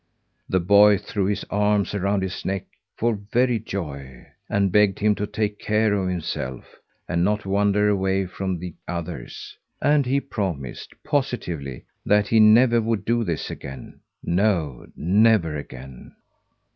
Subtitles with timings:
[0.49, 2.65] The boy threw his arms around his neck,
[2.97, 6.65] for very joy, and begged him to take care of himself,
[7.07, 9.55] and not wander away from the others.
[9.79, 13.99] And he promised, positively, that he never would do this again.
[14.23, 16.15] No, never again.